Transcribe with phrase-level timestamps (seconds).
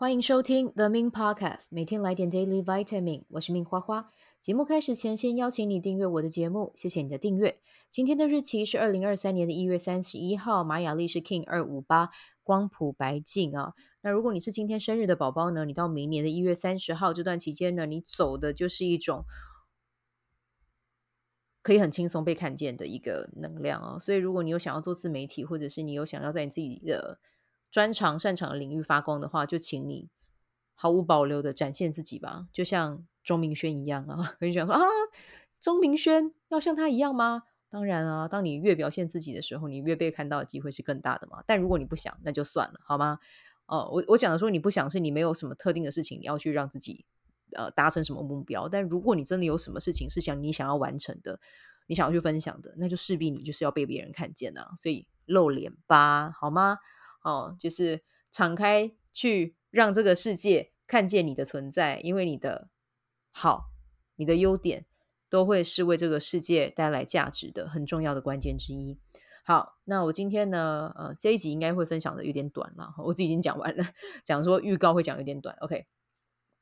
[0.00, 3.24] 欢迎收听 The Min Podcast，每天来点 Daily Vitamin。
[3.28, 4.08] 我是 Min 花花。
[4.40, 7.60] 节目开始前，先邀请你订阅我的节目，谢谢你的订阅。
[7.90, 12.08] 今天的日期是二零二三年的一月三十一号，玛雅历是 King 二五八，
[12.42, 13.74] 光谱白净啊。
[14.00, 19.26] 那如果你是今天生日的宝宝呢，你到明年的一月三十号这段期间呢，你走的就是一种
[21.60, 23.98] 可以很轻松被看见的一个能量啊。
[23.98, 27.20] 所以，如果你有想要做自媒体，或者是你有想要在你自己的
[27.70, 30.08] 专长擅长的领域发光的话，就请你
[30.74, 34.36] 毫无保留的展现自己吧，就像钟明轩一样啊！
[34.40, 34.80] 很想说啊，
[35.60, 37.44] 钟明轩要像他一样吗？
[37.68, 41.44] 当然啊，当你越表现自己的时候，你越被看到的机会是更大的嘛。
[41.46, 43.18] 但如果你不想，那就算了，好吗？
[43.66, 47.04] 哦，我我讲的说你不想，是你没有什么特定的事情你要去让自己
[47.52, 48.68] 呃达成什么目标。
[48.68, 51.38] 但如果你真的有什么事情是想你想要完成的，
[51.86, 54.72] 你想要去分享的，那就势必你就是要被别人看见啊。
[54.76, 56.78] 所以露脸吧，好吗？
[57.22, 62.68] 哦，就是敞开去让这个世界看见你的存在，因为你的
[63.30, 63.70] 好、
[64.16, 64.86] 你的优点
[65.28, 68.98] 都会是为这个世界带来价值的很重要的关键之一。
[69.44, 73.84] 好，那我今天呢，呃，这一集应该会分享的有点短了，我自己已经讲完了，
[74.24, 75.56] 讲说预告会讲有点短。
[75.60, 75.86] OK，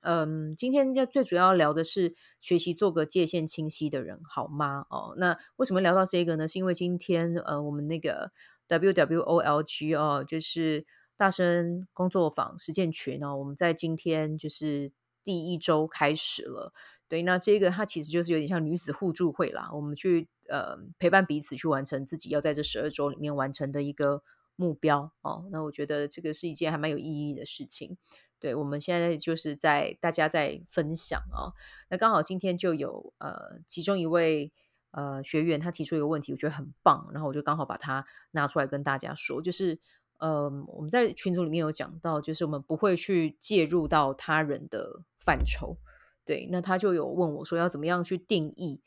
[0.00, 4.86] 嗯，今天就最主要聊的是学习做个界限清晰的人，好吗？
[4.90, 6.46] 哦，那为什么聊到这个呢？
[6.46, 8.32] 是因为今天呃，我们那个。
[8.72, 10.86] W W O L G 哦，就是
[11.18, 14.90] 大声工作坊实践群哦，我们在今天就是
[15.22, 16.72] 第一周开始了。
[17.06, 24.22] 对，那这个它其实就是有点像女子互助会啦，我们去呃陪伴彼此去完成自己要在这十二周里面完成的一个
[24.56, 25.44] 目标哦。
[25.52, 27.98] 那我觉得这个是一件还蛮有意义的事情。
[28.40, 31.52] 对，我们现在就是在大家在分享哦，
[31.90, 34.50] 那刚好今天就有呃其中一位。
[34.92, 39.78] 呃，学员他提出一个问题，我觉得很棒，然后我就刚好把它拿出来跟大家说，就是
[40.18, 45.76] 呃，我们在群组里面有讲到，就是我们不会去介入到他人的范畴，
[46.24, 48.80] 对，那他就有问我说，要怎么样去定义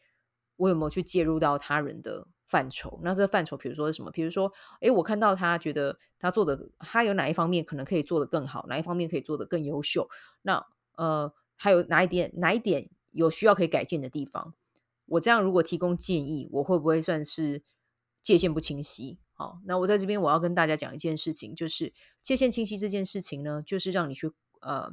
[0.57, 2.99] 我有没有去介入到他人的范畴？
[3.03, 4.11] 那这个范畴，比如说是什么？
[4.11, 10.07] 比如说，诶，我看到他觉得他做的，他有哪一方面可能可以做得更好，哪一方面可以做得更优秀？
[10.43, 10.65] 那
[10.95, 14.53] 呃，还有哪一点，哪一点有需要可以改进的地方？
[15.05, 17.61] 我这样如果提供建议，我会不会算是
[18.21, 19.19] 界限不清晰？
[19.33, 24.91] 好，那我在这边我要跟大家讲一件事情，就是界限清晰这件事情呢，就是让你去呃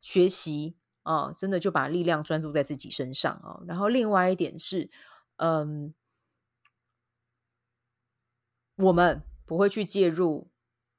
[0.00, 3.62] 学习啊、真的就把力量专注在自己身上啊。
[3.66, 4.90] 然后另外一点是，
[5.36, 5.94] 嗯，
[8.76, 10.50] 我们不会去介入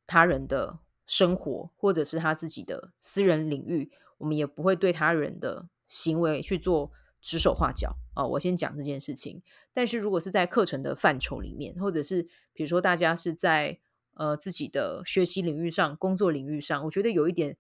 [0.06, 6.92] 他人的生活，或者是他自己的私人领域，我们也不会对他人的行为去做。
[7.22, 8.28] 指手画脚啊、哦！
[8.28, 9.42] 我先讲这件事情。
[9.74, 12.24] 但是如果是在课程的范畴里面，或者是
[12.54, 13.80] 比如说大家是在
[14.14, 17.58] 呃自己的学习领域上、工作领域上，我觉得有一点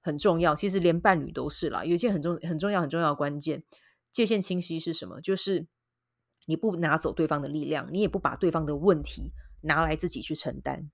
[0.00, 0.54] 很重要。
[0.54, 3.62] 其实连伴侣都是啦，有一件很重、很重要、很重要的关键，
[4.10, 5.20] 界限清晰是什么？
[5.20, 5.66] 就是
[6.46, 10.90] 你不拿走对方的力量，你也不把对方的问题拿来自己去承担。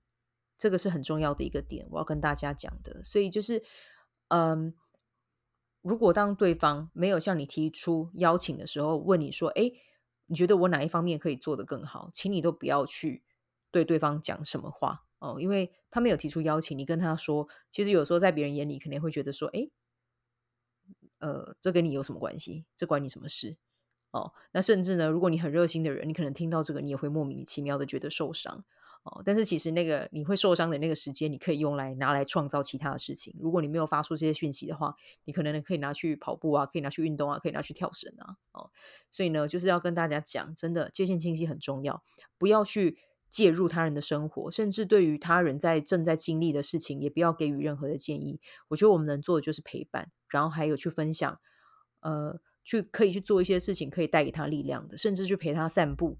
[0.57, 3.03] 这个是很重要的一个点，我要跟大家讲的。
[3.03, 3.63] 所以就是
[4.27, 4.73] 嗯。
[5.81, 9.73] 如果当对方没有向你提出邀请的时候，问你说：“诶，
[10.27, 13.23] 你觉得我哪一方面可以做得更好？”请你都不要去
[13.71, 19.71] 对对方讲什么话哦，因为他没有提出邀请，你跟他说，其实有时候在别人眼里可能会觉得说：“诶，
[21.19, 22.65] 呃，这跟你有什么关系？
[22.75, 23.57] 这关你什么事？”
[24.11, 28.65] 哦，那甚至呢，如果你很热心的人，你可能听到这个，你也会莫名其妙的觉得受伤。
[29.03, 33.35] 哦，但是其实那个你会受伤的那个时间，你可以用来拿来创造其他的事情。
[33.39, 34.95] 如果你没有发出这些讯息的话，
[35.25, 38.37] 你可能可以拿去跑步啊，可以拿去运动啊，可以拿去跳绳啊。
[38.51, 38.69] 哦，
[39.09, 42.03] 所以呢，就是要跟大家讲，真的界限清晰很重要，
[42.37, 48.39] 不要去介入他人的生活，甚至对于他人在正在经历的事情，也不要给予任何的建议。
[48.67, 51.39] 我觉得我们能做的就是陪伴，然后还有去分享，
[52.01, 56.19] 呃，去可以去做一些事情，可以带给他力量的，甚至去陪他散步。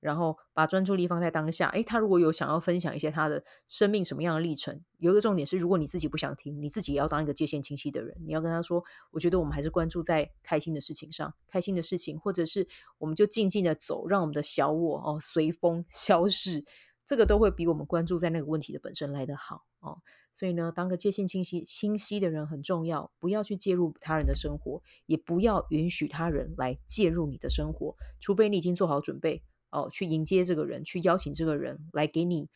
[0.00, 1.68] 然后把专注力放在当下。
[1.68, 8.16] 诶，他如果有想要分享一些他的生命什么样的历程，有一个重点是，如果你自己不想听，你自己也要当一个界限清晰的人。
[8.26, 8.82] 你要跟他说
[9.12, 12.66] ：“我觉得我们还是关注在开心的事情上，开心的事情，或者是
[12.98, 16.64] 我们就静静的走，让我们的小我哦随风消逝。
[17.04, 19.98] 这个都会比我们关注在那个问题的本身来得好哦。
[20.32, 32.48] 所以呢，当个界限清晰清晰的人很重要，不要去介入他人的生活，也不要允许他人来介入你的生活，除非你已经做好准备。”哦，去迎接这个人，去邀请这个人来给你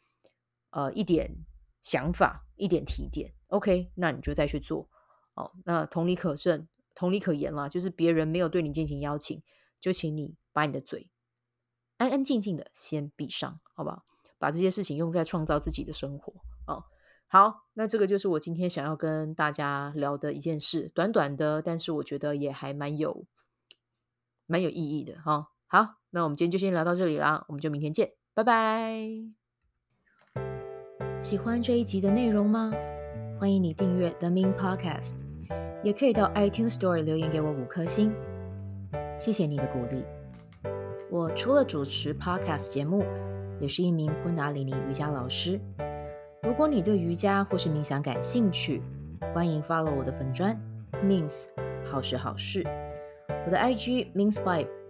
[0.70, 1.44] 呃一点
[1.81, 3.34] 想法，一点提点。
[3.49, 4.88] OK，那你就再去做。
[5.34, 9.43] 哦，那同理可证，同理可言啦，就是别人没有对你进行邀请，
[9.81, 11.11] 就请你把你的嘴
[11.96, 14.05] 安安静静的先闭上，好不好？
[14.38, 16.34] 把这些事情用在创造自己的生活。
[16.66, 16.84] 哦，
[17.28, 23.25] 好，那这个就是我今天想要跟大家聊的一件事，短短的，但是我觉得也还蛮有
[24.46, 25.49] 蛮有意义的哈。
[25.66, 29.05] 好，那我们今天就先聊到这里啦，我们就明天见，拜拜。
[31.20, 32.72] 喜欢这一集的内容吗？
[33.37, 35.14] 欢迎你订阅 The Min Podcast，
[35.82, 38.12] 也可以到 iTunes Store 留言给我五颗星，
[39.19, 40.05] 谢谢你的鼓励。
[41.11, 43.05] 我除了主持 Podcast 节目，
[43.58, 45.61] 也是一名昆达里尼瑜伽老师。
[46.44, 48.81] 如果你对瑜伽或是冥想感兴趣，
[49.34, 50.56] 欢迎 follow 我的粉砖
[51.02, 51.46] Mins
[51.84, 52.62] 好时好事，
[53.46, 54.69] 我的 IG Mins Vibe，